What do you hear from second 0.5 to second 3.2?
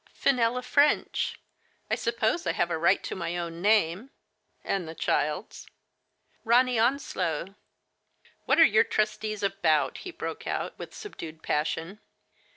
Ffrench. I suppose I have a right to